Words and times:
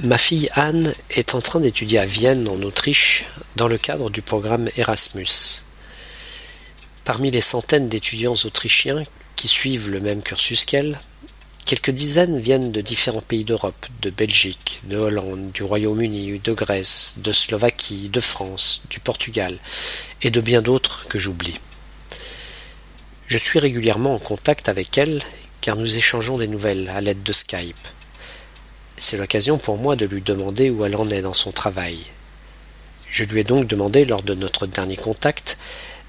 Ma 0.00 0.16
fille 0.16 0.48
Anne 0.54 0.94
est 1.10 1.34
en 1.34 1.42
train 1.42 1.60
d'étudier 1.60 1.98
à 1.98 2.06
Vienne, 2.06 2.48
en 2.48 2.62
Autriche, 2.62 3.24
dans 3.56 3.68
le 3.68 3.76
cadre 3.76 4.08
du 4.08 4.22
programme 4.22 4.70
Erasmus. 4.78 5.64
Parmi 7.04 7.30
les 7.30 7.42
centaines 7.42 7.90
d'étudiants 7.90 8.34
autrichiens 8.44 9.04
qui 9.36 9.48
suivent 9.48 9.90
le 9.90 10.00
même 10.00 10.22
cursus 10.22 10.64
qu'elle, 10.64 10.98
quelques 11.66 11.90
dizaines 11.90 12.40
viennent 12.40 12.72
de 12.72 12.80
différents 12.80 13.20
pays 13.20 13.44
d'Europe, 13.44 13.86
de 14.00 14.08
Belgique, 14.08 14.80
de 14.84 14.96
Hollande, 14.96 15.52
du 15.52 15.62
Royaume-Uni, 15.62 16.40
de 16.42 16.52
Grèce, 16.52 17.16
de 17.18 17.30
Slovaquie, 17.30 18.08
de 18.08 18.20
France, 18.20 18.82
du 18.88 18.98
Portugal, 18.98 19.58
et 20.22 20.30
de 20.30 20.40
bien 20.40 20.62
d'autres 20.62 21.06
que 21.06 21.18
j'oublie. 21.18 21.60
Je 23.26 23.36
suis 23.36 23.58
régulièrement 23.58 24.14
en 24.14 24.18
contact 24.18 24.70
avec 24.70 24.96
elles 24.96 25.22
car 25.60 25.76
nous 25.76 25.98
échangeons 25.98 26.38
des 26.38 26.48
nouvelles 26.48 26.88
à 26.88 27.02
l'aide 27.02 27.22
de 27.22 27.32
Skype. 27.32 27.76
C'est 29.02 29.16
l'occasion 29.16 29.58
pour 29.58 29.78
moi 29.78 29.96
de 29.96 30.06
lui 30.06 30.22
demander 30.22 30.70
où 30.70 30.84
elle 30.84 30.94
en 30.94 31.10
est 31.10 31.22
dans 31.22 31.34
son 31.34 31.50
travail. 31.50 31.98
Je 33.10 33.24
lui 33.24 33.40
ai 33.40 33.44
donc 33.44 33.66
demandé 33.66 34.04
lors 34.04 34.22
de 34.22 34.32
notre 34.32 34.68
dernier 34.68 34.96
contact 34.96 35.58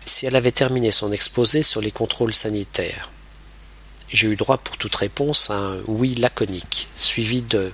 si 0.05 0.27
elle 0.27 0.35
avait 0.35 0.51
terminé 0.51 0.91
son 0.91 1.11
exposé 1.11 1.63
sur 1.63 1.81
les 1.81 1.89
contrôles 1.89 2.35
sanitaires. 2.35 3.09
J'ai 4.09 4.27
eu 4.27 4.35
droit 4.35 4.59
pour 4.59 4.77
toute 4.77 4.93
réponse 4.93 5.49
à 5.49 5.55
un 5.55 5.77
oui 5.87 6.13
laconique, 6.13 6.87
suivi 6.95 7.41
de 7.41 7.73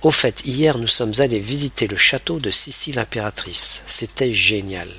Au 0.00 0.12
fait, 0.12 0.42
hier 0.44 0.78
nous 0.78 0.86
sommes 0.86 1.14
allés 1.18 1.40
visiter 1.40 1.88
le 1.88 1.96
château 1.96 2.38
de 2.38 2.52
Sicile 2.52 3.00
impératrice. 3.00 3.82
C'était 3.88 4.32
génial. 4.32 4.90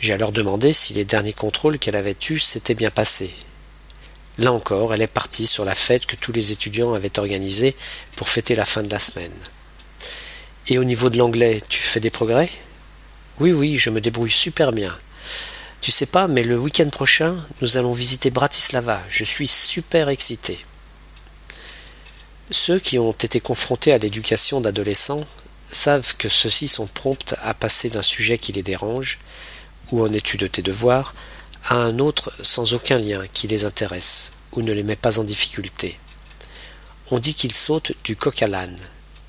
J'ai 0.00 0.14
alors 0.14 0.32
demandé 0.32 0.72
si 0.72 0.94
les 0.94 1.04
derniers 1.04 1.32
contrôles 1.32 1.78
qu'elle 1.78 1.94
avait 1.94 2.16
eus 2.28 2.40
s'étaient 2.40 2.74
bien 2.74 2.90
passés, 2.90 3.30
Là 4.40 4.52
encore, 4.52 4.94
elle 4.94 5.02
est 5.02 5.06
partie 5.06 5.46
sur 5.46 5.66
la 5.66 5.74
fête 5.74 6.06
que 6.06 6.16
tous 6.16 6.32
les 6.32 6.50
étudiants 6.50 6.94
avaient 6.94 7.18
organisée 7.18 7.76
pour 8.16 8.30
fêter 8.30 8.54
la 8.54 8.64
fin 8.64 8.82
de 8.82 8.90
la 8.90 8.98
semaine. 8.98 9.34
Et 10.66 10.78
au 10.78 10.84
niveau 10.84 11.10
de 11.10 11.18
l'anglais, 11.18 11.60
tu 11.68 11.78
fais 11.78 12.00
des 12.00 12.08
progrès? 12.08 12.48
Oui, 13.38 13.52
oui, 13.52 13.76
je 13.76 13.90
me 13.90 14.00
débrouille 14.00 14.30
super 14.30 14.72
bien. 14.72 14.98
Tu 15.82 15.90
sais 15.90 16.06
pas, 16.06 16.26
mais 16.26 16.42
le 16.42 16.58
week-end 16.58 16.88
prochain, 16.88 17.36
nous 17.60 17.76
allons 17.76 17.92
visiter 17.92 18.30
Bratislava. 18.30 19.02
Je 19.10 19.24
suis 19.24 19.46
super 19.46 20.08
excité. 20.08 20.64
Ceux 22.50 22.78
qui 22.78 22.98
ont 22.98 23.12
été 23.12 23.40
confrontés 23.40 23.92
à 23.92 23.98
l'éducation 23.98 24.62
d'adolescents 24.62 25.26
savent 25.70 26.16
que 26.16 26.30
ceux-ci 26.30 26.66
sont 26.66 26.86
prompts 26.86 27.34
à 27.42 27.52
passer 27.52 27.90
d'un 27.90 28.00
sujet 28.00 28.38
qui 28.38 28.52
les 28.52 28.62
dérange, 28.62 29.18
ou 29.92 30.02
en 30.02 30.10
étude 30.14 30.50
tes 30.50 30.62
devoirs, 30.62 31.12
à 31.70 31.76
un 31.76 32.00
autre 32.00 32.32
sans 32.42 32.74
aucun 32.74 32.98
lien 32.98 33.22
qui 33.32 33.46
les 33.46 33.64
intéresse 33.64 34.32
ou 34.50 34.62
ne 34.62 34.72
les 34.72 34.82
met 34.82 34.96
pas 34.96 35.20
en 35.20 35.24
difficulté. 35.24 36.00
On 37.12 37.20
dit 37.20 37.32
qu'ils 37.32 37.54
sautent 37.54 37.92
du 38.02 38.16
coq 38.16 38.42
à 38.42 38.48
l'âne, 38.48 38.76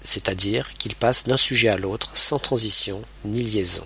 c'est-à-dire 0.01 0.73
qu'ils 0.79 0.95
passent 0.95 1.27
d'un 1.27 1.37
sujet 1.37 1.67
à 1.67 1.77
l'autre 1.77 2.09
sans 2.15 2.39
transition 2.39 3.03
ni 3.25 3.43
liaison. 3.43 3.85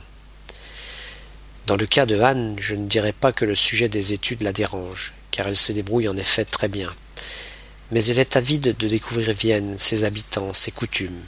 Dans 1.67 1.75
le 1.75 1.85
cas 1.85 2.05
de 2.05 2.17
Anne, 2.21 2.55
je 2.57 2.75
ne 2.75 2.87
dirais 2.87 3.11
pas 3.11 3.33
que 3.33 3.43
le 3.43 3.55
sujet 3.55 3.89
des 3.89 4.13
études 4.13 4.43
la 4.43 4.53
dérange, 4.53 5.13
car 5.31 5.47
elle 5.49 5.57
se 5.57 5.73
débrouille 5.73 6.07
en 6.07 6.15
effet 6.15 6.45
très 6.45 6.69
bien. 6.69 6.95
Mais 7.91 8.05
elle 8.05 8.19
est 8.19 8.37
avide 8.37 8.77
de 8.77 8.87
découvrir 8.87 9.33
Vienne, 9.33 9.75
ses 9.77 10.05
habitants, 10.05 10.53
ses 10.53 10.71
coutumes, 10.71 11.23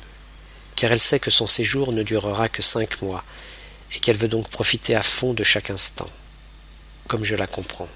car 0.77 0.93
elle 0.93 0.99
sait 0.99 1.19
que 1.19 1.31
son 1.31 1.47
séjour 1.47 1.91
ne 1.91 2.03
durera 2.03 2.47
que 2.47 2.61
cinq 2.61 3.01
mois, 3.01 3.25
et 3.93 3.99
qu'elle 3.99 4.15
veut 4.15 4.29
donc 4.29 4.47
profiter 4.47 4.95
à 4.95 5.03
fond 5.03 5.33
de 5.33 5.43
chaque 5.43 5.71
instant 5.71 6.09
comme 7.07 7.23
je 7.23 7.35
la 7.35 7.47
comprends. 7.47 7.87